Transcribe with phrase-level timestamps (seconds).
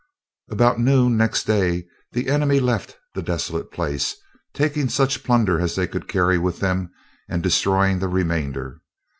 [0.49, 4.15] About noon next day, the enemy left the desolate place,
[4.51, 6.91] taking such plunder as they could carry with them
[7.29, 8.81] and destroying the remainder.